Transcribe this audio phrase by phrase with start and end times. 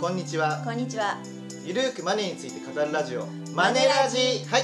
[0.00, 1.18] こんにちはこんにちは。
[1.62, 4.16] ゆるーくマネーについて語るラジオマネラジ
[4.46, 4.62] はい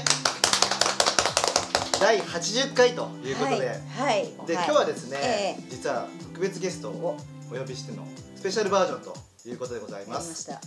[2.00, 3.80] 第80回ということで、はい。
[3.98, 4.46] はい。
[4.46, 7.18] で、はい今日はですね、ええ実は特別ゲストを
[7.52, 10.58] お呼びしてのスペシャルバージョンということでございまますした。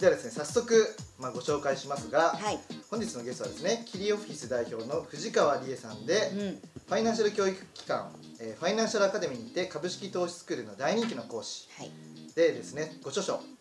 [0.00, 0.74] ではですね早速、
[1.20, 2.58] まあ、ご紹介しますが、はい。
[2.90, 6.38] 本日のゲストはですねキリオフィス代表の藤川理恵さんで、うん。
[6.38, 11.90] ファイナンシャル教育機関、えーファイナンシャルアカデミーにて株式投資スクールの大人気の講師はい。
[12.34, 13.53] でですねご著書、えー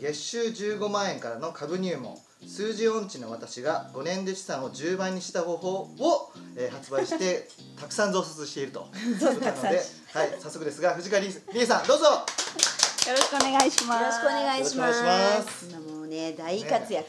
[0.00, 7.48] 月収15万円からの株入門数字音痴の私が5年で資産を10倍にした方法を、えー発売して
[7.80, 12.04] たくさん増刷しているということなので、はい、早速ですが藤川理恵さんどうぞ
[13.08, 14.02] よろしくお願いします。
[14.02, 14.92] よろしくお願いしま
[15.42, 15.66] す。
[15.94, 17.08] もうね大活躍。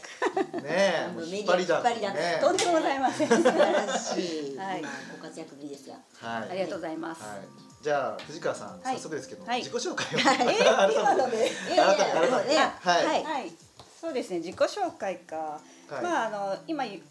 [0.64, 3.28] ねえ もう引っ張りだこメディア引っ張りだねとんでもございません。
[3.28, 4.58] 素晴らしい。
[4.58, 5.96] はい今ご活躍ぶりですが。
[6.22, 7.22] はいありがとうございます。
[7.22, 8.96] はい、じゃあ藤川さん、はい。
[8.96, 9.60] 早速ですけど、はい。
[9.60, 12.58] 自己紹介を、 えー、今ので。
[12.58, 13.06] はい。
[13.06, 13.24] はい。
[13.24, 13.52] はい。
[14.00, 14.38] そうですね。
[14.38, 15.60] 自己紹介か。
[15.90, 16.04] はい。
[16.04, 17.02] まああの今言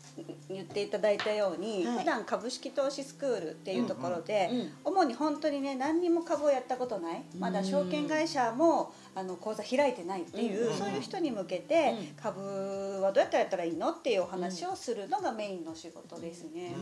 [0.48, 1.98] 言っていただいたように、はい。
[2.00, 12.22] 普段株式投資スクールっていうところで、うんうん主に本当にね何にも株をやったことない、まだ証券会社もあの口座開いてないっていう、うんそういう人に向けて、うん。
[12.22, 16.74] 株はどうやってやったらいいのっていうお話をするのがメインの仕事ですね。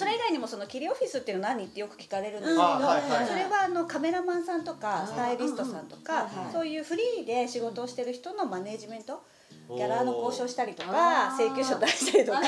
[0.00, 9.22] うんそれ以外にもそのキリオフィスっていうのは何ってよく聞かれるんですけど、それはあのカメラマンさんとかあスタイリストさんとかそういうフリーで仕事をしてる人のマネージメント
[9.68, 12.40] ギャラの交渉したりとか請求書出したりとか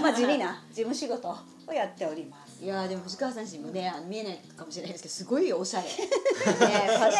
[0.00, 1.34] まあ地味な事務仕事
[1.66, 2.45] をやっております。
[2.58, 5.86] いやーでも藤川さん氏もねあの見えないかもしれないですけどすごいおしゃれ。
[5.88, 7.12] ねファッい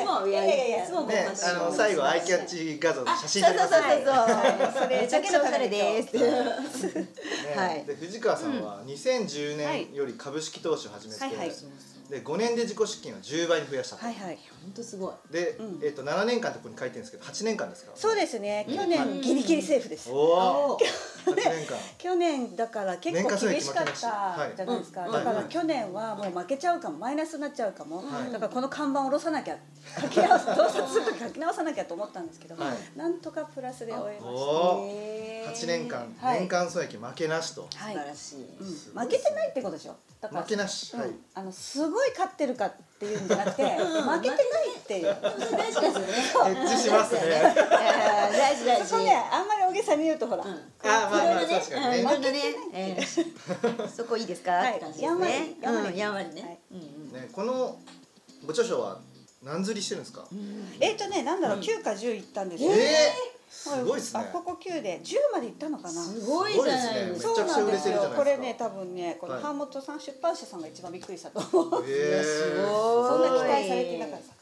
[0.00, 3.82] つもいやいやいやいつもねあの最後アイキャッチ画像の写真そうそうそうそう。
[3.82, 4.04] ね。
[4.04, 4.82] そう。
[4.84, 6.16] それめちゃくちゃおしゃれです。
[7.56, 7.84] はい。
[7.84, 11.52] で藤川さんは2010年より株式投資を始めて、はいはい。
[12.08, 14.38] で5年で自己資金を10倍に増やしたと、はいはい。
[14.64, 15.32] 本当すごい。
[15.32, 15.80] で、うん。
[15.82, 17.92] えっと7年間ってここに書いてるんですけど8年間ですか？
[17.94, 18.66] そうですね。
[18.68, 18.88] 去うん。
[18.88, 20.10] 年ギリギリセーフです。
[20.10, 21.76] おおお8年間。
[21.98, 25.44] 去年だから結構厳しかったじゃないですか、はいだからはい。
[25.48, 28.32] 去年はもう負けちゃうかもマイナスになっちゃうかも、はい。
[28.32, 29.56] だからこの看板を下ろさなきゃ
[30.00, 32.98] 書き直す洞察する時書き直さなきゃと思ったんですけど、はい。
[32.98, 34.36] なんとかプラスで終えましお
[34.82, 35.52] おへー。
[35.52, 36.40] 8年間、はい。
[36.40, 37.68] 年間損益負けなしと。
[37.70, 37.94] た、はい。
[37.94, 38.44] 素晴らしい。
[38.60, 38.76] うん。
[38.76, 39.96] すごい負けてないってことでしょ。
[40.20, 40.94] だから負けなし、
[41.34, 42.72] あのすごい勝ってるか
[43.04, 45.16] っていうんじゃなくて負けてないっていう。
[45.52, 46.50] 大事ですよね。
[46.50, 47.20] エッチしますね。
[48.32, 48.86] 大事大事。
[48.88, 50.50] そこねあんまり大げさに言うとほら、うん。
[50.50, 51.88] あまあまあ確かにね。
[51.88, 52.40] うんいろんなね、
[52.72, 55.08] えーそこいいですか、はいって感じでね。
[55.08, 55.26] やんわ
[55.82, 56.34] りうんやんわりはい。
[56.34, 56.58] ね。
[56.72, 57.12] うんうん。
[57.12, 57.78] ねこの
[58.46, 59.00] ご著書は
[59.44, 60.26] 何釣りしてるんですか、
[60.80, 62.78] えっ、とねなんだろう、9か10いったんですよ、えー、
[63.54, 64.20] すごいですね。
[64.20, 66.02] あここ9で10までいったのかな？
[66.02, 67.28] すごいじゃないですか。
[67.30, 68.16] めちゃくちゃ売れてるじゃないですか。
[68.16, 69.42] これね多分ねこのはい。
[69.42, 72.66] 版元さん、出版社さんが一番びっくりしたと思うえー、すごい。
[72.66, 74.34] そんな期待されてなかったか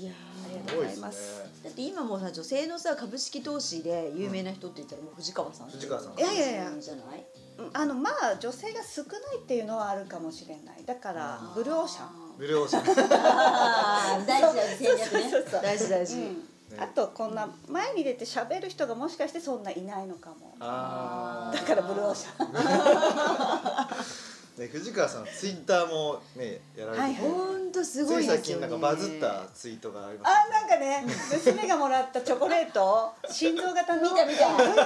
[0.00, 1.02] いやありがすごいですね。
[1.02, 5.70] とうございますだって今もうさ女性のさ株式投資で有名な人って言ったらもう藤川さん。
[5.70, 6.18] 藤川さん。
[6.18, 6.70] いやいやいや。
[6.80, 7.24] じゃない。
[7.58, 10.84] うんあのまあ女性が少ないっていうのはあるかもしれない。
[10.86, 12.08] だからブルーオーシャン。
[12.38, 12.84] ブルーオーシャン。
[14.26, 15.30] 大事大事戦略ね。
[15.30, 15.62] そうそうそう。
[15.62, 16.14] 大事大事。
[16.16, 20.56] うんあとこんな前に出て喋る人がもしかしてそんないないのかも。
[20.60, 22.48] あだからブルーオーシャン。
[22.48, 24.20] ー
[24.60, 28.36] ね藤川さんツイッターもねやられてて、本当すごついいですよね。
[28.36, 34.76] 最近なんかバズったツイートがありましあなんかね娘がもらったチョコレート 心臓型の見た見た見た見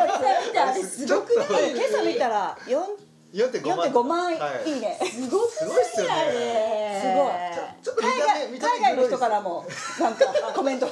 [0.55, 1.71] たあれすごくない。
[1.73, 2.81] 今朝見たら4
[3.35, 3.91] た4.5万。
[3.91, 4.37] 4.5万い。
[4.37, 7.01] いはい、ね、すごくすごいっすよね。
[7.03, 7.33] すごい。
[7.83, 9.67] ちょっと見た目見た目海外の人からも
[10.01, 10.25] なんか
[10.55, 10.87] コメント。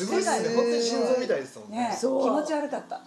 [0.00, 0.54] すごいっすね。
[0.54, 1.78] 本当に心臓みたいですもんね。
[1.88, 1.98] ね。
[2.00, 2.96] 気持ち悪かった。
[2.96, 3.02] あ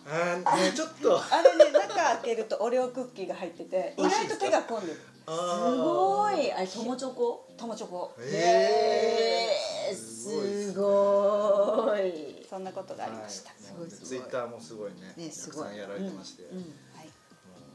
[0.74, 1.18] ちょっと。
[1.34, 5.00] あれね中開けるとオレオクッキーが入ってて意外と手が込んでる。
[5.26, 6.52] あすごい。
[6.52, 7.50] あれ友チョコ？
[7.58, 8.14] 友チョコ。
[8.20, 12.46] えー、すごい。
[12.48, 13.64] そんなことがありました、はい。
[13.80, 14.08] ごいすごい。
[14.08, 15.14] ツイッターもすごいね。
[15.18, 15.66] ねすごい。
[15.66, 16.64] たくさんやられてまして、うんうん。
[16.64, 17.10] はい、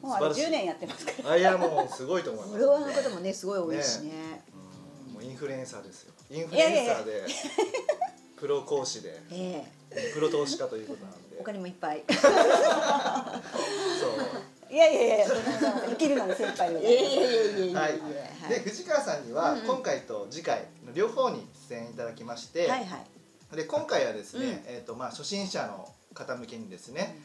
[0.00, 0.46] もうあれ素晴らしい。
[0.46, 1.30] 10年やってますから。
[1.32, 4.44] あいやもうすごいと思います、フォの方もねすごい多いしね。
[5.08, 5.12] うん。
[5.14, 6.12] もうインフルエンサーですよ。
[6.30, 7.24] インフルエンサーで
[8.40, 10.12] プロ講師でええ。
[10.14, 11.36] プロ投資家ということなんで。
[11.38, 12.04] 他にもいっぱい。
[12.08, 12.14] そ
[14.70, 14.72] う。
[14.72, 15.26] いやいやいや
[15.88, 17.80] 生きるのに精一杯でいやいやいやいやいや。
[17.80, 17.92] はい。
[17.92, 18.00] はい
[18.48, 19.66] で藤川さんにはうんうん。
[19.66, 22.96] 今回と次回の両方に出演いただきまして、はいは
[23.52, 23.56] い。
[23.56, 24.50] で今回はですね、うん。
[24.66, 27.18] えーとまあ、初心者の方向けにですね、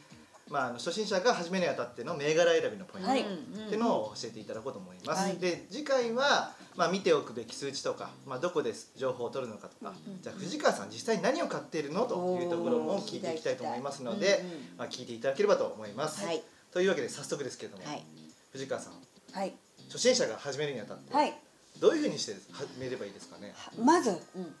[0.50, 3.20] まあ、あの初心者が始めるにあたっての銘柄選びのポイント、はい。
[3.20, 5.36] っていうのを教えていただこうと思います、はい。
[5.36, 12.02] で次回は、まあ、見ておくべき数値とか、まあ、どこで情報を取るのかとか、うんじゃあ藤川さん実際に何を買っているの？
[12.06, 14.44] というところも聞いていきたいと思いますので、
[14.76, 16.42] まあ、聞いていただければと思います、はい。
[16.72, 18.04] というわけで早速ですけれども、はい。
[18.52, 18.94] 藤川さん
[19.32, 19.54] はい。
[19.88, 21.34] 初心者が始めるにあたって、はい。
[21.80, 23.54] どういうふうにして始めればいいですかね？
[23.78, 24.54] まずうん。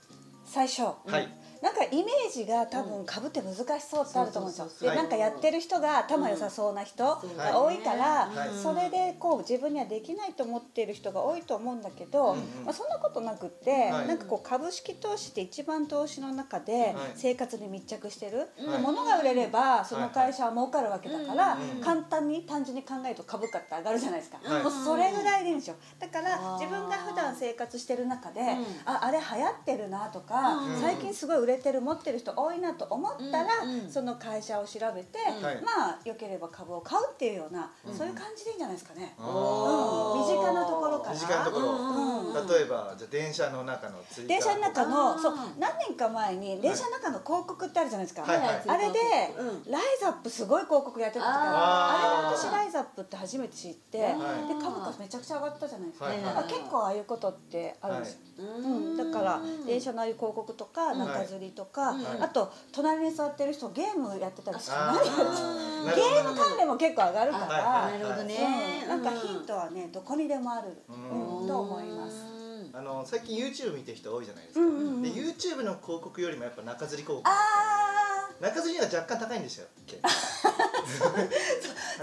[0.46, 1.28] 最初、はい
[1.64, 4.90] なんかイメージが多分株って難しそうってあると思うんですよ。
[4.90, 7.36] でなんかやってる人が頭良さそうな人うん。
[7.38, 8.62] が多いから、はい。
[8.62, 12.34] それでこう自分にはできないと思っている人が多いと思うんだけど、
[12.64, 14.08] まあ、そんなことなくって、はい。
[14.08, 16.94] なんかこう株式投資って一番投資の中ではい。
[17.14, 18.82] 生活に密着してる、はい。
[18.82, 24.62] 物が売れればその会社は儲かるわけだから、うん簡単に単純に考えると株価って上がるじゃないですか、はい。
[24.62, 25.76] もうそれぐらいでいいんですよ。
[25.98, 28.64] だから自分が普段生活してる中で、ん。
[28.84, 30.80] ああれ流行ってるなとか、うん。
[30.80, 33.90] 最近すごい売れてる持ってる人多いなと思ったら、うんうん。
[33.90, 35.62] その会社を調べて、はい。
[35.62, 37.94] まあ良ければ株を買うっていうような、うん。
[37.94, 39.14] そういう感じでいいんじゃないですかね。
[39.18, 40.20] あうん。
[40.20, 41.14] 身近なところから。
[41.14, 42.48] 身近なところ、うん。
[42.48, 48.62] 例えばじゃあ電車の中のツイッター電車の中のそう何年か前に電車の中の広告ってあるじゃないですか、はいはい。
[48.66, 48.98] あれで、
[49.38, 49.72] うん。
[49.72, 54.12] ライザップすごい広告やってたからあれで私ライザップって初めて知って、はい。
[54.48, 58.18] で株価めちゃくちゃ上がったじゃないですか、はいだから結構ああいうことってあるんですよ、
[58.58, 64.70] うん、だから電車のああいう広告とか中吊りとか、はいあと隣に座ってる人ゲームやってたりす。
[64.70, 68.36] るあ何やゲーム関連も結構上がるから、はいなるほどね。
[68.82, 71.40] うん、なんかヒントはねどこにでもある、うん。
[71.40, 72.34] うんと思います。
[72.72, 75.02] あの最近 YouTube 見てる人多いじゃないですか、うんうんうん。
[75.02, 79.66] で YouTube の広告よりもやっぱ中吊り広告あ中吊りが若干高いんですよ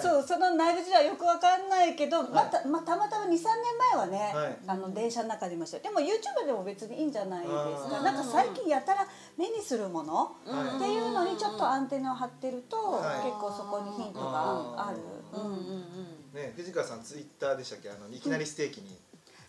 [0.01, 3.42] そうその内部事情はよくわかんないけど、またまあ、たまたま23年
[3.94, 4.57] 前はね、はい。
[4.68, 7.54] あの電車の中でいましたよでも YouTube でも別にいいんじゃないです
[7.89, 8.01] か。
[8.01, 9.07] なんか最近やたら
[9.38, 10.78] 目にするものはい。
[10.78, 13.25] っていうのにちょっとアンテナを張ってると、はい。
[13.25, 14.98] 結構そこにヒントがある、
[15.34, 15.86] うんうんうん。
[16.34, 17.89] ね藤川さんツイッターでしたっけ？
[17.89, 18.98] あのいきなりステーキに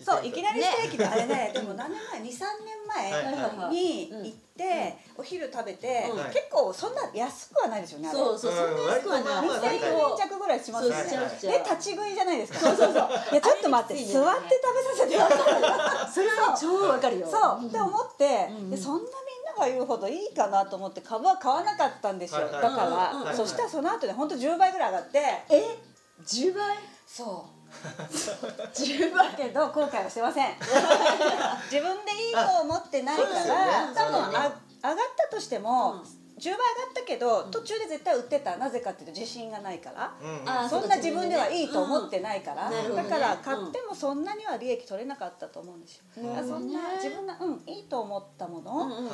[0.04, 2.62] そういきなりりステーキってあれね でも何年前23
[2.92, 6.24] はい年前に行って、お昼食べて、うん。
[6.24, 8.18] 結構そんな安くはないですよねあれ。
[8.18, 9.48] そうそうそんな安くはない。
[9.48, 11.02] 2000円弱ぐらいしますよね。
[11.40, 12.58] で立ち食いじゃないですか。
[12.60, 12.92] そうそう。
[12.92, 15.20] そういやちょっと待って座って食べさせてよ
[16.12, 17.28] それはね超わかるよ。
[17.30, 25.18] そうって思って、そんなみんなが言うほどいいかなと思って株は買わなかったんですよ、だから、そしたらその後で本当10倍ぐらい上がって。
[25.48, 25.78] え
[26.24, 26.76] ？10倍？
[27.06, 30.46] そう10倍だけど後悔はしてません。
[31.70, 33.94] 自分でいいと思ってないから、ね。
[33.94, 34.38] 多分ね。
[34.82, 36.22] 上がったとしても、うん。
[36.38, 38.56] 10倍上がったけど途中で絶対売ってた。
[38.56, 40.14] なぜかっていうと自信がないから。
[40.20, 40.62] うん。
[40.62, 42.96] うんそんな自分ではいいと思ってないから、うん。
[42.96, 46.48] ねだから買ってもそんなには利益取れなかったと思うんですよ、うん。
[46.48, 49.10] そんな自分がうんいいと思ったものを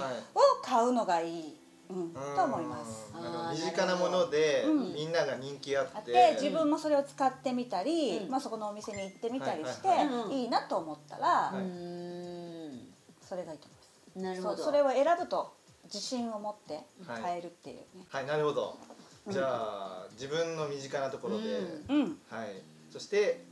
[0.62, 3.12] 買うのがいい、うん、と思います。
[3.54, 4.94] 身近なものでうん。
[4.94, 8.30] みんなが人気あって、で自分もそれを使ってみたり、うん。
[8.30, 13.68] まあ、そこのお店に行ってみたりして、はいはいなと思ったら、それがいいと
[14.14, 14.34] 思います。
[14.34, 14.56] なるほど。
[14.56, 15.54] そうそれを選ぶと
[15.84, 18.26] 自信を持って買えるっていうね、はい。
[18.26, 18.76] なるほど。
[19.28, 21.44] じゃあ自分の身近なところで、
[22.30, 22.62] はい。
[22.90, 23.44] そして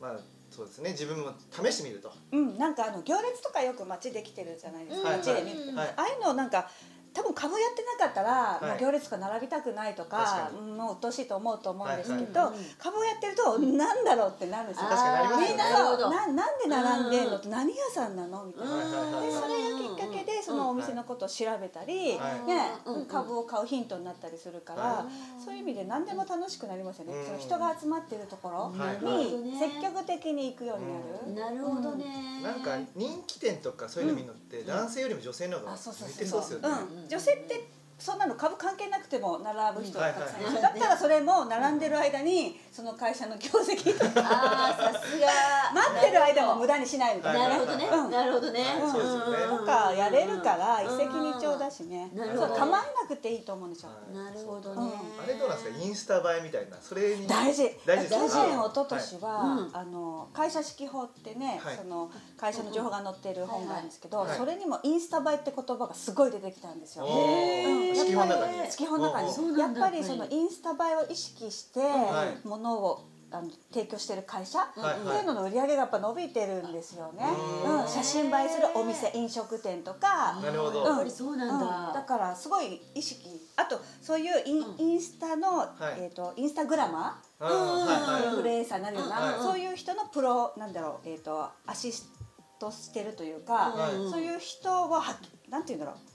[0.00, 0.16] まあ
[0.52, 0.90] そうですね。
[0.90, 2.12] 自分も試してみると。
[2.30, 6.70] うん、なんかあの行列とかよく街できてるじゃないですか、はい街で見るああいうのなんか
[7.14, 8.64] 多分株やってなかったら、い。
[8.64, 10.70] まあ、行列とか並びたくないとか確かに。
[10.70, 15.48] うんもうしいと思うと思うんですけど、はい株をやってるとなんだろうってなるんですよ確かになりますよね。
[15.48, 16.02] みんななるほど。
[16.02, 18.44] そうななんで並んでんのって何屋さんなの？
[18.44, 18.74] みたいな。
[19.20, 22.48] でそれがきっかけでそのお店のことを調べたり、はい。
[22.48, 22.62] ね
[23.08, 25.06] 株を買うヒントになったりするから、は
[25.44, 27.26] そういう意味で何でも楽しくなりますよね、うん。
[27.26, 32.40] その人が集まってるところはいに積極的に行くようになる、なるほどね。
[32.42, 36.68] なんか人気店とかそういうの見るのって、男性よりも女性の方が向いてそうですよね、
[37.02, 37.68] うん、女性って
[37.98, 45.28] そんなの株関係なくても並ぶ人がたくさんいる、だったらそれも並んでる間にその会社の業績とかあーさすが。
[45.72, 47.86] 待ってる間も無駄にしないみたいな、なるほどね。
[47.86, 48.10] うん。
[48.10, 48.60] なるほどね。
[48.60, 49.58] はいそうですよね。
[49.58, 52.48] とかやれるから一石二鳥だしね、なるほど。
[52.48, 54.16] そう構えなくていいと思うんですよ、はい。
[54.16, 54.92] なるほどね。
[55.22, 55.84] あれどうなんですか？
[55.84, 56.76] インスタ映えみたいな。
[56.82, 57.70] それに大事。
[57.86, 61.76] 大事です去か年一昨年は、あの会社指揮法ってね、はい。
[61.76, 62.10] その
[62.42, 64.36] 会社の情報が載ってる本があるんですけど、はいはい。
[64.36, 67.04] それにもインスタ映えって言葉がすごい出てきたんですよ。
[67.04, 67.68] おー。
[67.68, 67.86] うん。
[67.96, 68.58] 指揮本の中に。
[68.58, 69.58] やっぱり指揮本の中に。
[69.60, 75.18] やっぱりそのインスタ映えを意識してはいものをあの提供してる会社ってはい。
[75.18, 77.24] いうのの売り上げがやっぱ伸びてるんですよね。
[77.64, 77.80] うん。
[77.82, 80.40] うん、写真映えするお店飲食店とか。
[80.42, 80.84] なるほど。
[80.84, 84.80] やっぱりそうなんだ、うん、だからすごい意識あとそういうイン,、うん。
[84.80, 85.66] インスタの、い。
[85.98, 92.21] えー、とインスタグラマーインフルエンサーになるような、はいそういう人のプロなんだろう、えー、とアシスト
[92.70, 94.10] してるというか、はい。
[94.10, 95.02] そういう人をは
[95.48, 96.12] なんて言うんだろう。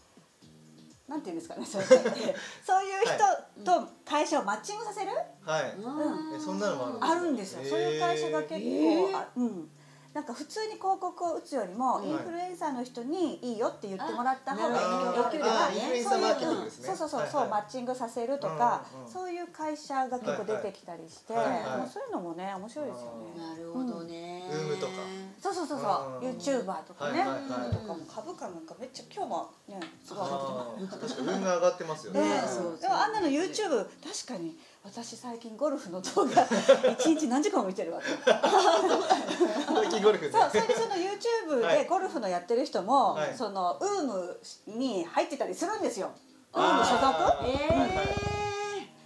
[1.10, 5.12] なんて言うんですかね そういう人と会社をマッチングさせる、
[5.42, 5.76] はい。
[5.78, 6.36] うん。
[6.36, 9.18] えそんなのもあるんですかあるんですよ、そういう会社が結構、へー。
[9.18, 9.72] あうん
[10.18, 16.88] なんか普通に広告を打つよりも、うんインフルエンサーの人にいいよって言ってもらった方があなるほどできるあからーインフルエンサーマーケティングですね。
[16.88, 23.38] そうそうそう、そうマッチングさせるとか、うんうんそういう会社が結構出てきたりして、そういうのもね面白いですよね。
[23.38, 24.60] なるほどね、うん。
[24.60, 24.94] ウームとか
[25.40, 26.38] そうそうそうそうそううん。
[26.38, 28.66] YouTuber とかね、はいはいはいとかも株価なん。
[28.66, 33.14] かめっちゃ今日もねすごい上がってあー確かに運が上がってますよねねねそうでもあん。
[33.14, 34.58] なの YouTube 確かに
[34.90, 36.48] 私最近ゴルフの動画
[36.98, 38.06] 一日何時間も見てるわけ。
[38.26, 40.32] 最近ゴルフね。
[40.32, 41.80] そうそれでその YouTube はい。
[41.80, 43.36] でゴルフのやってる人も、はい。
[43.36, 46.12] そのウームに入ってたりするんですよ。
[46.54, 47.02] ウーム所属？
[47.02, 48.08] えはいはい。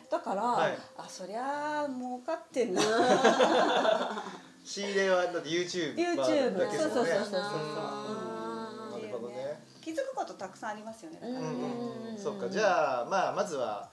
[0.09, 0.77] だから、はい。
[0.97, 2.81] あそりゃあ儲かってんな。
[4.63, 7.01] 仕入れはだって YouTube YouTube だけですもんね。
[7.01, 7.43] そうそうそうそうう
[8.88, 8.91] ん。
[8.91, 9.63] なるほどね。
[9.83, 11.67] 気づくことたくさんありますよねだからうんね
[12.05, 12.23] うんうん。
[12.23, 12.47] そっか。
[12.47, 13.89] じゃあまあまずは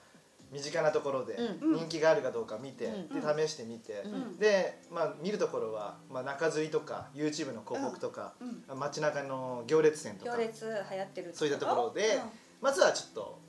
[0.51, 1.75] 身近なところでうん。
[1.77, 3.21] 人気があるかどうか見て、うん。
[3.21, 4.37] で試してみて、うん。
[4.37, 8.79] で、まあ、見るところは、まあ、中吊りとか YouTube の広告とか、うん。
[8.79, 12.19] 街中の行列店とか行列流行ってるそういったところで、
[12.61, 13.39] まずはちょっと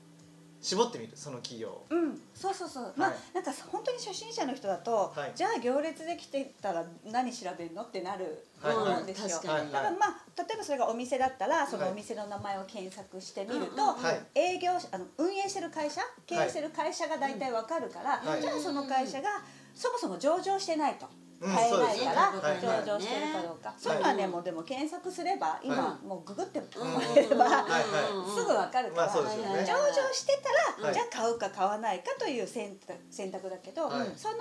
[0.61, 1.69] 絞ってみるその企業。
[1.69, 1.85] を。
[1.89, 3.19] うん、うんそうそうそう、まあはい。
[3.33, 5.31] なんか本当に初心者の人だと、はい。
[5.35, 9.71] じゃあ行列できてたら何調べるのってなるとはい思うんですよ、確かに。
[9.71, 14.39] だからまあ例えばそれがお店だったらそのはいお店の名前を検索してみると、はい。
[14.39, 18.41] 営業あの運営してる会社経営してる会社が大体わかるから、はい。
[18.41, 19.29] じゃあその会社が
[19.73, 21.07] そもそも上場してないと。
[21.41, 22.31] うん買えないから
[22.61, 27.65] 上場してるかどうか、そういうのはねもうでも検索すれば今はもうググってもうんらえれば
[28.27, 29.27] すぐわかるから、上場
[30.13, 30.39] して
[30.77, 30.93] たら、はい。
[30.93, 34.11] じゃあ買うか買わないかという選択選択だけど、はい。
[34.15, 34.35] その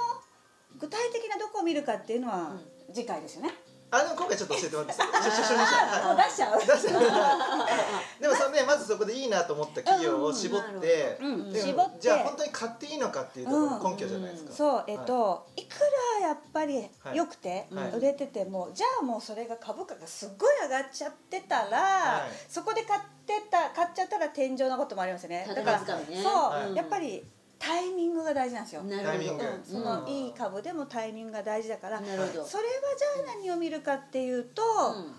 [0.78, 2.52] 具体的などこを見るかっていうのは
[2.92, 3.54] 次回ですよね。
[3.90, 8.20] あでも今回ちょっと教えてもらっていいですか初初初あもうはい 出しちゃう。
[8.20, 11.52] でもそのねまずそこでいいなと思った企業を絞って、うん
[12.00, 15.78] じゃあ本当に買っていいのかっていうところの根拠じゃないですか、そうえっと、い、く
[16.20, 17.90] らやっぱりはい良くてはい。
[17.92, 22.30] 売れてても、じゃあもうそれが株価がすっごい上がっちゃってたら、はい。
[22.48, 25.46] そこで買ってた買っちゃったら天井のこともありますよね。
[25.48, 26.76] だからそう、はい。
[26.76, 27.26] やっぱり
[27.60, 28.82] タイミングが大事なんですよ。
[28.84, 29.34] なるほど。
[29.34, 29.64] うん。
[29.64, 32.44] そのいい株でもタイミングが大事だから、なるほど。
[32.44, 34.62] それはじゃあ何を見るかっていうと、
[34.96, 35.14] うん。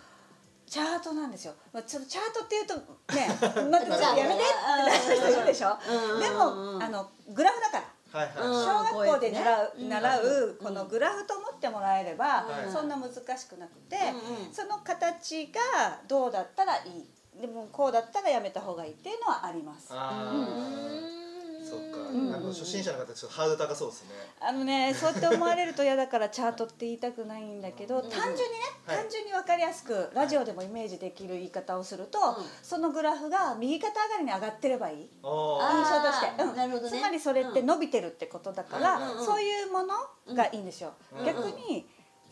[0.66, 1.54] チャートなんですよ。
[1.72, 2.76] まあちょっとチャートっていうと
[3.14, 3.28] ね、
[3.70, 4.88] 待ってくださいやめてうん。
[4.88, 5.78] ってなる人いるでしょ？
[5.88, 6.20] うん。
[6.20, 8.20] でもあのグラフだから。
[8.20, 8.54] はいはい、うん。
[8.54, 10.58] 小学校で習う,、うん習ううん。
[10.58, 12.72] このグラフと思ってもらえれば、はい。
[12.72, 14.54] そんな難しくなくて、うんうん。
[14.54, 17.10] その形がどうだったらいい。
[17.40, 19.88] でもこうだったらやめた方がいいっていうのはあります。
[19.92, 20.44] あうん。
[20.44, 21.31] あ
[21.72, 22.36] そっか、ん。
[22.36, 24.10] あの初心者の方ちょっとハードル高そうですね。
[24.42, 28.40] あのねそうやって思われると嫌だからチャートって言いたくないんだけど、単純にね、
[28.86, 28.98] はい。
[28.98, 32.46] 単純に分かりやすくラジオでもイメージできる言い方をすると、うん。
[32.62, 34.98] そのグラフが右肩上がりに上がってればいい。
[34.98, 36.56] 印象として、うん。
[36.56, 37.00] なるほどね。
[37.00, 41.26] つまりそれって伸びてるってことだから、うんうんそういうものがいいんですよ、うん。
[41.26, 41.88] 逆に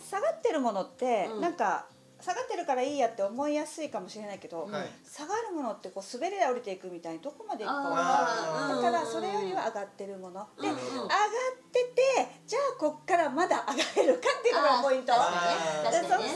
[0.10, 1.42] 下がってるものって、うん。
[1.42, 1.86] なんか
[2.22, 4.90] 下がってるからいいやって思いやすいかもしれないけど、はい。
[5.04, 8.70] 下がるものってこう滑り台降りていくみたいにどこまでいくかわあー。
[8.70, 8.92] かんない。
[8.92, 10.76] だからそれよりは上がってるもの、でうん。
[10.76, 11.10] 上がっ
[11.72, 12.02] てて
[12.46, 15.14] じゃあこっからまだ上がれるかっていうのがポイント。
[15.14, 15.20] ね。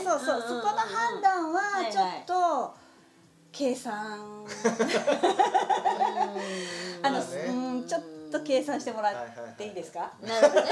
[0.04, 0.62] そうそうそう、んんん。
[0.62, 1.60] そこの判断は
[1.90, 2.83] ちょっと
[3.56, 4.44] 計算
[7.02, 7.26] あの、まあね。
[7.48, 9.14] うんちょっと計算してもらっ
[9.56, 10.70] ていいですか、なるほどね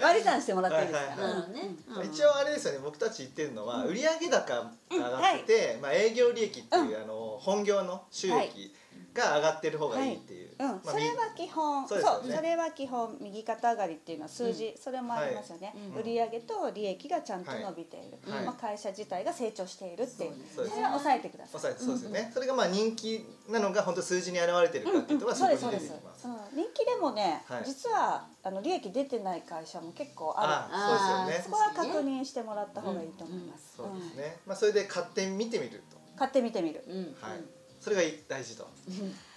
[0.00, 1.60] 割り算してもらっていいですか、はいはいなるほどね。
[1.96, 2.06] うん。
[2.06, 2.80] 一応あれですよね。
[2.82, 8.74] 僕たち言ってるのは売上高が上がってて、まあ、営業利益っていう、あの本業の収益
[9.16, 12.36] が上がってる方がいいっていう、うん、まあそれは基本、そううそですよね。
[12.36, 16.02] それは基本右肩上がりっていうのは数字、それもありますよね、はい。
[16.02, 18.44] 売上と利益がちゃんと伸びている、はい。
[18.44, 20.34] まあ、会社自体が成長しているっていう。
[20.54, 21.60] それは抑えてください。
[21.60, 25.96] 抑えてそうですよね、それがまあ人気なのが本当数字に表れてるかっていうとはそうそこですそうです。
[25.96, 27.64] に出てきます、うん、人気でもね、はい。
[27.64, 30.52] 実はあの利益出てない会社も結構ある。
[30.74, 31.44] あそうですよね。
[31.44, 36.84] そこは確認してもらった方がいいと思います、そうですうんね、まあ、それで買ってみてみると、買ってみてみる。
[36.86, 37.16] うん。
[37.20, 37.40] はい、
[37.86, 38.68] それが大事と、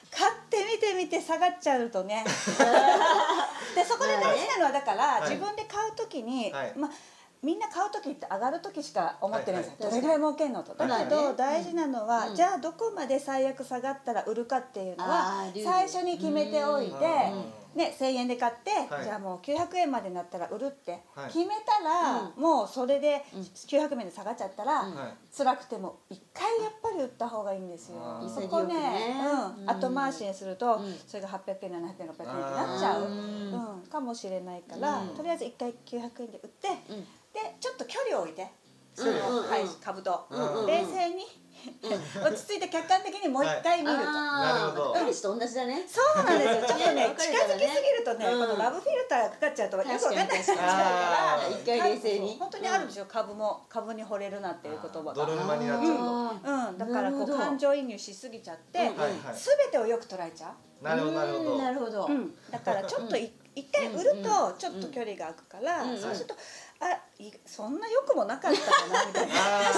[0.09, 2.25] 買ってみてみて下がっちゃうとね。
[3.75, 6.73] でそこで大事なのはだから、はい自分で買う時に、はい。
[6.75, 6.91] まあ
[7.43, 9.93] みんな買う時って上がる時しか思ってないんですよ、はい。
[9.93, 10.73] はいどれぐらい儲けんのと。
[10.73, 11.35] だけど、はい。
[11.35, 12.35] 大事なのは、うん。
[12.35, 19.03] じゃあどこまで最悪下がったら売るかっていうのは最初に決めておいて、うんね、1,000円で買って、はい。
[19.03, 21.27] じゃあもう900円までになったら売るってはい。
[21.27, 23.41] 決めたら、もうそれでうん。
[23.41, 24.95] 900円で下がっちゃったら、うん。
[24.95, 25.13] はい。
[25.35, 27.97] 辛くても一回やっぱり売った方がいいんですよ。
[28.33, 29.19] そこね
[29.55, 29.69] うん、うん。
[29.69, 30.95] 後回しにすると、うん。
[31.07, 33.51] それが800円700円600円ってなっちゃう、ううん。
[33.81, 35.09] んかもしれないから、うん。
[35.15, 37.01] とりあえず一回900円で売って、うん。
[37.31, 38.47] でちょっと距離を置いて
[38.95, 39.45] そうんの、うん
[39.81, 40.65] 株と、うんうん。
[40.65, 41.23] 冷静に
[41.81, 44.03] 落ち着いて客観的にもう一回見ると。
[44.03, 44.93] なるほど。
[44.93, 45.85] 彼氏と同じだね。
[45.87, 46.67] そうなんですよ。
[46.67, 48.47] ちょっとね ね近づきすぎるとね、うん。
[48.47, 50.59] このラブフィルターがかかっちゃうとよくわかんない確かに確かに。
[50.61, 51.61] あー。
[51.61, 52.37] 一回冷静に。
[52.39, 53.05] 本当にあるんですよ。
[53.07, 55.13] 株も株に惚れるなっていう言葉が。
[55.13, 58.97] 泥沼になっちゃううん、だからこう感情移入しすぎちゃって、うん。
[58.97, 59.35] はいはい。
[59.35, 61.51] すべてをよく捉えちゃなるほどなるほど。
[61.51, 62.05] うんなるほど。
[62.05, 62.11] う。
[62.11, 65.99] うん、だからちょっとい一回売るとちょっと距離が空くから、うん。
[65.99, 66.35] そうすると、
[66.81, 69.33] あいそんな良くもなかったかなみたいな。
[69.35, 69.73] あー。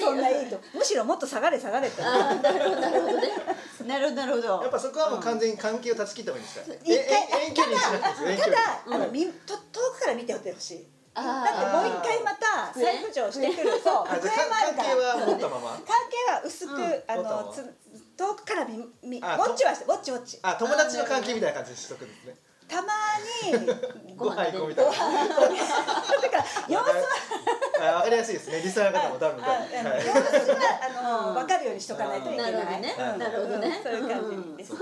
[0.00, 2.02] そんないいとむしろもっと下がれ下がれって。
[2.02, 3.28] あーなるほどなるほどね。
[3.86, 4.62] なるほどなるほど。
[4.62, 8.56] やっぱそこはもう完全に関係を断ち切った方がいいんですか一回え遠距離にしなくてただ、
[8.86, 10.88] あのみと遠くから見てほしい。
[11.14, 15.70] あだってもう一回また再浮上してくるそう関係は持ったまま。
[15.72, 17.02] 関係は薄く、うん。
[17.06, 17.62] あのつ
[18.16, 20.38] 遠くから見見ウォあッチはしてウォッチウォッチ。
[20.42, 22.36] あ友達の関係みたいな感じにしとくんですね
[22.72, 22.88] たま
[23.44, 27.04] にご飯行こうみたいなだから様子は
[27.82, 28.62] あわかりやすいですね。
[28.62, 29.68] リスナーの方も多分はい。
[29.74, 30.56] 様子は
[31.34, 32.52] あのかるようにしとかないといけない。
[32.52, 33.18] なるほどねうん。
[33.18, 33.68] なるほどね。
[33.68, 34.72] うんそういう感じです、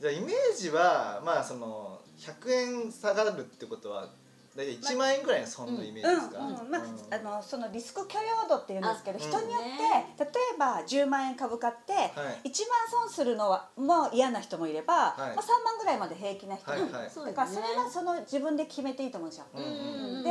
[0.00, 4.10] じゃあイメージはまあその100円下がるってことは
[4.56, 7.30] 大体1万円ぐらいの損のイメージですか、うんうんまあうん。
[7.30, 12.06] あのそのリスク許容度っていうんですけどあ人によって、ね例えば10万円株買って、は
[12.44, 12.48] い。
[12.48, 15.18] 1万損するのはもう嫌な人もいれば、はい。
[15.18, 15.32] まあ、3
[15.64, 16.70] 万ぐらいまで平気な人。
[16.70, 17.02] もいる、はい。
[17.02, 19.46] はいそうだからそれはその自分で決めていいと思うんですよ。
[19.54, 20.30] で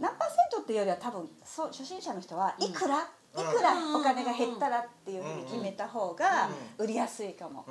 [0.00, 6.48] 何パーセントっていうよりは多分そう初心者の人はいくら、いくらお金が減ったらっていうふうに決めた方が
[6.78, 7.64] 売りやすいかも。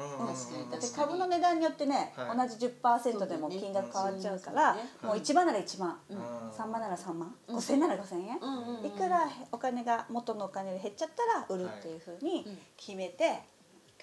[0.70, 2.38] だって株の値段によってね、はい。
[2.38, 6.17] 同じ10%でも金額変わっちゃうから、もう1万なら1万、うん。
[6.50, 8.38] 3万なら3万、5000なら5000円、
[8.86, 13.41] いくらお金が元のお金で減っちゃったら売るっていうふうに決めて、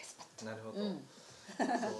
[0.02, 0.80] スパッとなるほど、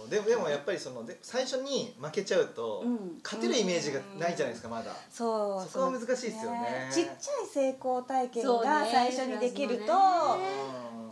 [0.09, 3.21] でもでもやっぱりそので最初に負けちゃうと、うん。
[3.23, 5.69] 勝てるイメージがないじゃないですかまだ、そう。
[5.71, 6.89] そこは難しいですよね。
[6.91, 9.93] ちっちゃい成功体験が最初にできると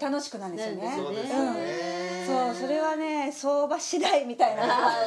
[0.01, 0.95] 楽しくなるんですよね。
[0.97, 1.98] そうですよね、
[2.29, 4.63] そうそれはね相場次第みたいな。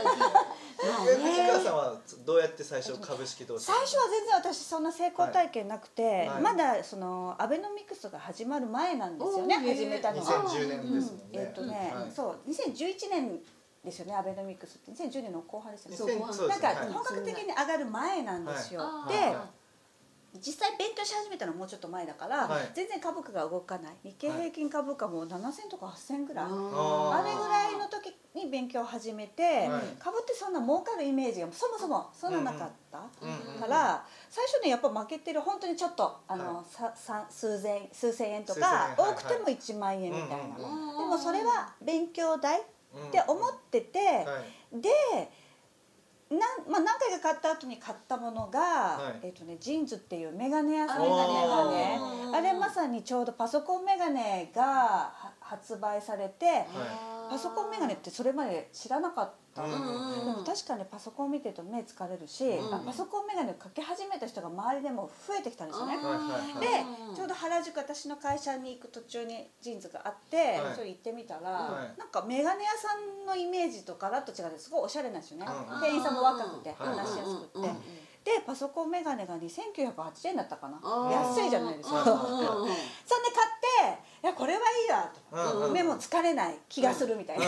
[0.82, 6.42] え藤川さんはどうやって最初株式投資最初は全然私そんな成功体験なくて、はい。
[6.42, 10.44] まだそのアベノミクスが始まる前なんですよね始めたのが。
[10.44, 12.12] 2010年ですもんね、えっ、とね、はい。
[12.12, 13.40] そう2011年
[13.84, 14.92] ですよねアベノミクスって。
[14.92, 15.98] 2010年の後半ですよね。
[15.98, 16.68] そう2000そうですね。
[16.68, 18.82] はいなんか本格的に上がる前なんですよ。
[19.08, 19.36] で、はい。
[19.36, 19.61] はい
[20.40, 22.72] 実際勉強し始めたのはもうちょっと前だから、はい。
[22.74, 23.94] 全然株価が動かない。
[24.04, 29.82] 日経平均株価も7000とか8000ぐらい、ああれぐらいの時に勉強を始めて、はい。
[30.00, 44.40] 株ってそんな儲かるイメージがそもそもそんななかった、うんうんから最初ねやっぱ負けてる本当にちょっとあの、はささ数千数千円と数か、多くても1万円みたいな、でもそれは勉強代っうんて思ってて、は
[44.74, 44.82] い。
[44.82, 44.90] で
[46.32, 46.40] なん
[46.72, 49.28] まあ、何回か買った後に買ったものが、はい。
[49.28, 50.96] えっとね、 JINSっていうメガネ屋さん。
[50.98, 52.36] あのメガおネー。
[52.38, 56.66] あれまさにちょうどパソコンメガネがは発売されて、
[57.32, 65.96] パソコンメガネってそれまで知らなかった、うんでも確かにパソコン見てると目疲れるし、うんあパソコンメガネをかけ始めた人が周りでも増えてきたんですよね。
[65.96, 66.68] で
[67.16, 70.56] ちょうど原宿私の会社に行く途中に JINSがあって、はい。
[70.56, 72.00] ちょっと行ってみたら、はい。
[72.00, 77.68] なんかメガネ屋さんのイメージとガラッと違ってすごいおしゃれなんですよね、うん店員さんも若くてはい話しやすくって、
[78.24, 80.80] でパソコンメガネが2980円だったかな。
[81.12, 82.76] 安いじゃないですか、うん そんで
[83.32, 87.46] 買っていやこれはいいやと、うんうん目も疲れない気がするみたいな、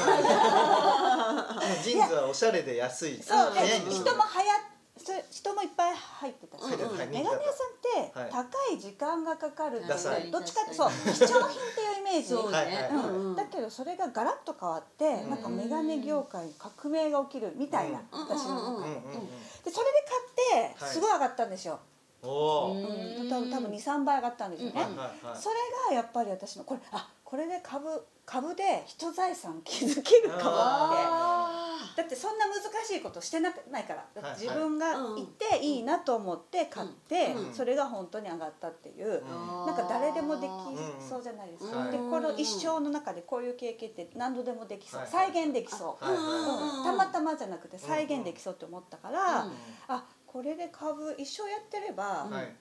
[1.83, 3.21] ジーンズはおしゃれで安い。
[3.21, 4.03] そうで早いんですよ。
[4.05, 4.57] 人も早っ
[4.95, 6.57] そ人もいっぱい入ってた。
[6.57, 6.89] し、入ってた。
[6.89, 7.67] はいメガネ屋さん
[8.07, 8.29] ってはい。
[8.31, 12.33] 高い時間がかかるっていどっちかってそう貴重品っていうイメージ。
[12.36, 12.39] ね。
[12.41, 18.91] はいうんだけどそれがガラッと変わって、んなんかメガネ業界に革命が起きるみたいな、うん私の中うんうんうんで
[19.63, 19.73] それで
[20.53, 20.93] 買ってはい。
[20.93, 21.79] すごい上がったんですよ、
[22.23, 23.21] うん。
[23.21, 24.73] うん、多分多分23倍上がったんですよね、
[25.36, 25.55] それ
[25.89, 30.49] がやっぱり私のこれあこれで株株で人財産築けるかもって。
[30.49, 31.59] あ
[31.95, 32.55] だってそんな難
[32.86, 34.05] しいことしてなくないから。
[34.36, 35.27] 自分がはいい。
[35.27, 37.53] ていいなと思って買って、うん。
[37.53, 40.49] それが本当に上がったっていう、ーなんか誰でもでき
[41.07, 41.91] そうじゃないですか、うん。
[41.91, 46.03] でこの一生の中でこういう経験って何度でもできそう、はい再現できそう、
[46.83, 49.51] たまたまじゃなくて再現できそうって思ったから、うん。
[49.88, 50.03] あ
[50.34, 52.58] これで株一生やってれば、はい。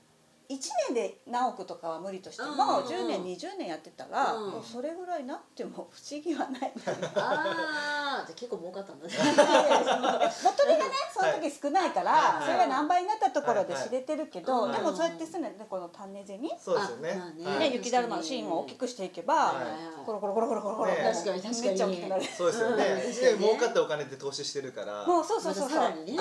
[0.55, 4.51] 1年で何億とかは無理としても、うん10年20年やってたら、うん。
[4.53, 6.73] もうそれぐらいになっても不思議はない。
[6.75, 7.09] みたいな。
[7.17, 9.13] あーじゃあ結構儲かったんだね。
[9.13, 12.45] 元手がねその時少ないから、はい。
[12.45, 13.89] それが何倍になったところではい。
[13.89, 14.73] 知れてるけど、はい。
[14.73, 17.13] でもそうやってすねこの種銭そうですよね。
[17.15, 17.59] あまあね。
[17.59, 20.07] はい雪だるまの芯を大きくしていけば、はい。
[20.07, 22.23] コロコロコロコロコロコロ、ね確かに確かにめっちゃ大きくなる。
[22.25, 25.79] そうですよね、うんで儲かったお金で投資してるからもうそうそうそうそう。
[25.79, 26.17] またさらにね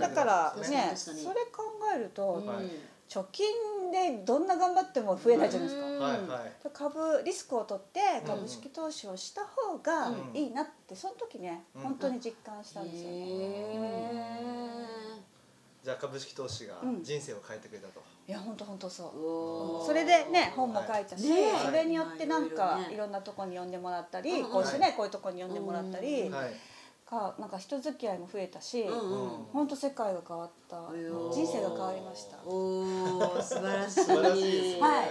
[0.00, 1.16] だからね、それ
[1.52, 1.62] 考
[1.94, 2.66] えると、うんはい
[3.10, 3.44] 貯金
[3.90, 5.86] でどんな頑張っても増えないじゃないですか。
[5.86, 5.98] うん。
[5.98, 6.70] はいはい。
[6.72, 10.36] 株リスクを取って株式投資をした方がうん。
[10.36, 11.82] いいなってその時ね、うん。
[11.82, 13.10] 本当に実感したんですよ。
[13.10, 13.16] ね。
[13.18, 14.00] へ
[15.82, 17.02] じゃあ株式投資がうん。
[17.02, 19.86] 人生を変えてくれたと、いや本当本当そう。
[19.86, 21.50] それでね本も書いたし、ね。
[21.64, 24.52] それによってなんかいろんなとこに呼んでもらったり、うんうん。
[24.52, 26.50] こうしてねこういうとこに呼んでもらったり、うんはい
[27.10, 29.28] かなんか人付き合いも増えたし、うんうん。
[29.52, 30.76] 本当世界が変わった。
[31.32, 32.38] 人生が変わりました。
[32.46, 32.80] お
[33.36, 34.00] お素晴らしい。
[34.00, 34.52] 素晴らしい。
[34.52, 35.08] ですねはい。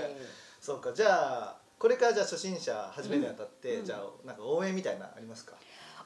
[0.62, 0.94] そうか。
[0.94, 3.86] じゃあこれからじゃあ初心者始めるにあたって、うん。
[3.86, 5.54] じゃあなんか応援みたいなのありますか、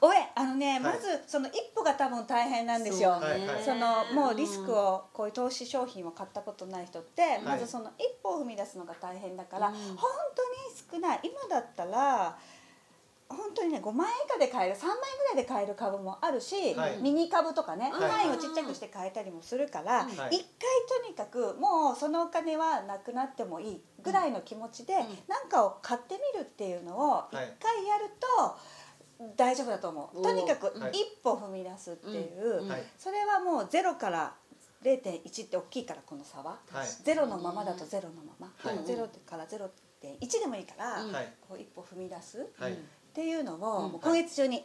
[0.00, 0.80] おえあのね、い。
[0.80, 3.10] まずその一歩が多分大変なんですよ。
[3.10, 3.46] はい。
[3.46, 3.62] はい。
[3.64, 9.74] そのもうリスクをこういう投資商品を買ったことない人って、まずその一歩を踏み出すのが大変だから、うん。
[9.74, 10.10] 本
[10.90, 11.20] 当に少ない。
[11.22, 12.36] 今だったら
[13.34, 16.98] 本当にね5万円以下で買える3万円ぐらいで買える株もあるし、はい。
[16.98, 18.10] ミニ株とかね、はい。
[18.10, 20.16] 範囲をちっちゃくして買えたりもするから、はい。
[20.16, 24.98] 回とにかくもうそのお金はなくなってもいいぐらいの気持ちでん。
[25.28, 28.58] 何かを買ってみるっていうのを一回やると
[29.36, 30.22] 大丈夫だと思う。
[30.22, 30.92] とにかくはい。
[30.92, 32.62] 一歩踏み出すっていう、
[32.98, 34.34] それはもうゼロから
[34.82, 36.58] 0.1って大きいからこの差は。
[36.70, 36.86] はい。
[37.02, 38.84] ゼロのままだとゼロのまま、はい。
[38.84, 39.70] ゼロからゼロ
[40.00, 41.12] 点1でもいいから、うん。
[41.12, 41.32] はい。
[41.48, 42.40] こう一歩踏み出す。
[42.40, 42.78] っはい、
[43.14, 43.92] ていうのを、うん。
[43.92, 44.64] もう今月中に、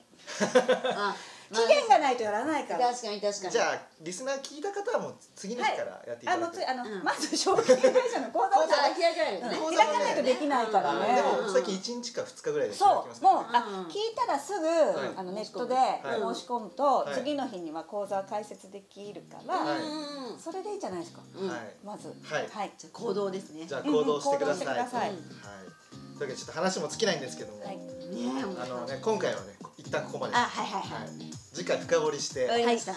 [0.96, 1.16] あ
[1.52, 2.90] 期限がないとやらないから。
[2.90, 3.52] 確かに確かに。
[3.52, 7.04] じゃあリスナー聞いた方はもう次の日からやっていただく、あのつあの、うん。
[7.04, 9.58] まず証券会社の口座を開かれるよね。
[9.58, 11.16] うん開かないとできないからね。
[11.16, 11.46] でうん。
[11.48, 13.86] も最近1日か2日ぐらいでそうますもう、からねあうん。
[13.86, 14.70] 聞いたらすぐ、い。
[15.16, 15.90] あのネットでは
[16.32, 16.36] い。
[16.36, 17.16] 申し込むと、はい。
[17.16, 20.40] 次の日には口座開設できるから、はいうん。
[20.40, 21.50] それでいいじゃないですか、うん。
[21.50, 21.60] はい。
[21.84, 22.10] まず。
[22.10, 22.48] はい。
[22.48, 23.66] はい、じゃあ行動ですね。
[23.66, 24.76] じゃあ行動してください、うん。
[24.76, 25.10] うん行動してください。
[25.10, 25.80] はい
[26.20, 27.80] というわけでちょっと話も尽きないんですけども、はい。
[27.80, 30.36] あのね今回はね一旦ここまで。
[30.36, 31.10] あはいはいはい、はい。
[31.54, 32.50] 次回深掘りして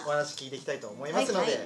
[0.05, 1.57] お話聞いていきたいと思いますので、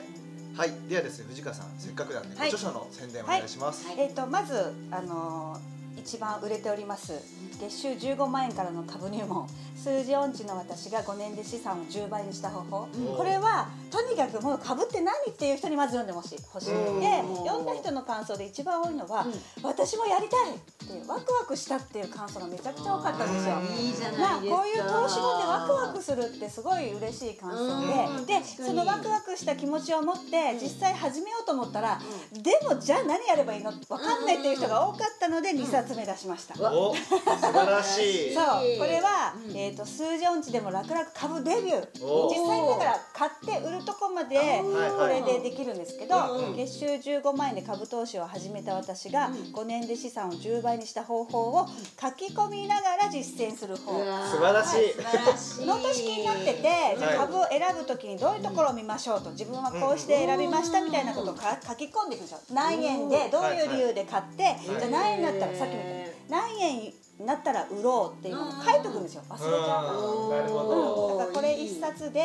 [0.55, 0.71] ははい。
[0.87, 2.51] ではですね藤川さんせっかくなんで、はい。
[2.51, 3.87] ご著書の宣伝お願いします。
[3.87, 3.99] はい。
[4.01, 4.53] えっ、とまず
[4.91, 5.76] あのー
[6.07, 7.11] 一番売れております。
[7.59, 9.45] 月収15万円からの株入門。
[9.75, 13.17] 数字音痴の私が5年で資産を10倍にした方法、うん。
[13.17, 16.39] これはとにかくもう株って何っていう人にまず読んでほしい。
[16.53, 16.99] 欲しい、うん。
[16.99, 19.25] で読んだ人の感想で一番多いのは、
[19.61, 23.55] 私もやりたいってワクワクしたっていう感想がめちゃくちゃ多かったんですよ。
[23.79, 28.25] いいじゃまあ、ないこういう投資本でワクワクするってすごい嬉しい感想うん。
[28.25, 31.99] で、でそのワクワクした気持ちを持って実際始めようと思ったら、
[32.33, 33.71] でもじゃあ何やればいいの？
[33.89, 36.61] わかんないっていう人が多かったので2冊目出しました。
[36.61, 38.33] わお素晴らしい。
[38.33, 38.43] そう
[38.79, 39.57] これは、うん。
[39.57, 42.05] えー、と数字音痴でも楽々株デビュー。
[42.05, 43.31] お実際にだから買っ
[43.61, 44.43] て売るとこまでは
[44.87, 49.33] いこれでできるんですけど、うん月収15万円で株投資を始めた私がうん。
[49.53, 51.67] 5年で資産を10倍にした方法を
[51.99, 53.97] 書き込みながら実践する方。
[53.97, 54.93] 素晴らしい。
[54.93, 55.65] 素晴らしい。
[55.65, 62.39] ノート式になってて、じゃ株を選ぶときにどういうところを見ましょうと自分はこうして選びましたみたいなことをか書き込んでいくんですよ。
[62.53, 65.86] 何円でどういう理由で買って、じゃあ何円になったらさっきみたいに
[66.29, 66.93] 何円に
[67.25, 69.23] なったら売ろうっていうのを書いとくんですよ。
[69.29, 69.91] 忘れちゃうから。
[69.91, 70.29] うん。
[70.29, 71.17] なるほうん、ど。
[71.17, 72.23] だからこれ一冊でい。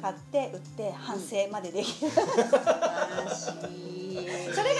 [0.00, 3.90] 買って売って反省までできる、素晴らしい。
[4.54, 4.79] それが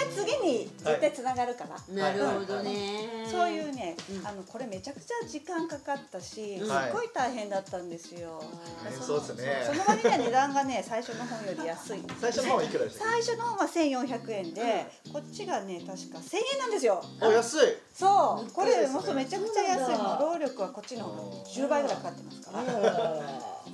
[0.51, 3.25] に絶対つながるから、なるほどね。
[3.29, 4.27] そういうね、うん。
[4.27, 8.43] あのこれめちゃくちゃ時間かかったし、すっはいごい大変だったんですよ、
[8.99, 9.63] そうですね。
[9.65, 17.03] その割には値段がね最初の本より安い最初の方いくらでしたっ最初の本は1400円で、こっちがね確か1000円なんですよ。
[17.19, 17.25] け？
[17.25, 17.59] お安い。
[17.93, 18.51] そう。
[18.51, 19.85] これもうめちゃくちゃ安い。
[19.85, 22.63] そうなんだもう労力はこっちの方が10倍ぐらいかかってますから、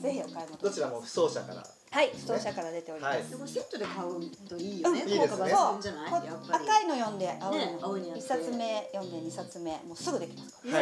[0.01, 1.63] ぜひお買い求めどちらも不走者から。
[1.89, 3.53] はい、不当社から出ております。
[3.53, 4.19] セットで買う
[4.49, 5.01] といいよね。
[5.03, 5.51] うんいいですね。
[5.51, 6.11] 効果抜群じゃない？
[6.11, 6.63] こやっぱり。
[6.65, 10.57] 赤いの読んで青の一冊目読んで二冊目もうすぐできます。
[10.57, 10.73] かね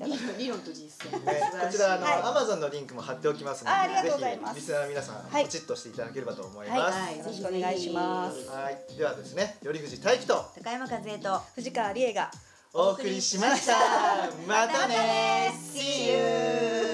[0.00, 0.06] ら。
[0.06, 1.24] 理理論と実践。
[1.24, 2.22] ね、こちらあの、はい。
[2.22, 4.54] アマゾンのリンクも貼っておきますので、あありがとうございます。
[4.54, 5.44] ぜひリスナーの皆さん、はい。
[5.44, 6.98] ポチッとしていただければと思い、ます。
[6.98, 7.18] はい。
[7.18, 8.48] よろしくお願いします。
[8.50, 12.30] はい、ではですね、頼藤大樹と高山和恵と藤川理恵が
[12.72, 13.74] お送りしました。
[14.48, 15.52] またね。
[15.54, 16.93] See you!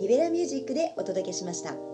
[0.00, 1.89] リベラミュージックでお届けしました。